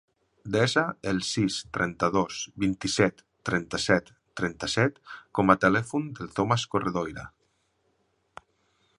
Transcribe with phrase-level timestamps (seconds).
[0.53, 4.09] Desa el sis, trenta-dos, vint-i-set, trenta-set,
[4.41, 4.97] trenta-set
[5.41, 7.27] com a telèfon del Thomas Corredoira.